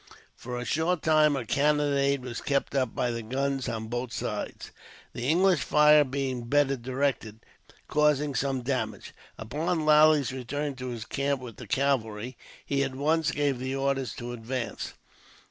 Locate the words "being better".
6.03-6.75